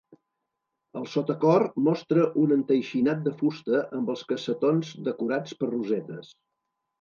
[1.01, 6.35] El sotacor mostra un enteixinat de fusta amb els cassetons decorats per rosetes.